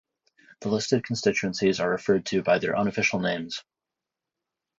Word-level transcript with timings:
The 0.61 0.69
listed 0.69 1.03
constituencies 1.03 1.79
are 1.79 1.87
referred 1.91 2.25
to 2.25 2.41
by 2.41 2.57
their 2.57 2.75
unofficial 2.75 3.19
names. 3.19 3.63